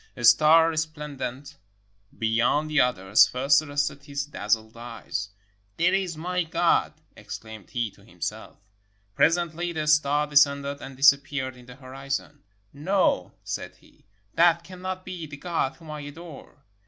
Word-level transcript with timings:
A 0.17 0.23
star 0.23 0.69
resplendent 0.69 1.57
beyond 2.17 2.71
the 2.71 2.81
others 2.81 3.27
first 3.27 3.61
arrested 3.61 4.05
his 4.05 4.25
dazzled 4.25 4.75
eyes: 4.75 5.29
"There 5.77 5.93
is 5.93 6.17
my 6.17 6.41
God," 6.43 6.93
exclaimed 7.15 7.69
he 7.69 7.91
to 7.91 8.03
himself. 8.03 8.57
Presently 9.13 9.73
the 9.73 9.85
star 9.85 10.25
descended 10.25 10.81
and 10.81 10.97
disap 10.97 11.21
peared 11.25 11.55
in 11.55 11.67
the 11.67 11.75
horizon. 11.75 12.41
''No," 12.73 13.33
said 13.43 13.75
he, 13.75 14.07
"that 14.33 14.63
cannot 14.63 15.05
be 15.05 15.27
the 15.27 15.37
God 15.37 15.75
whom 15.75 15.91
I 15.91 15.99
adore." 16.01 16.65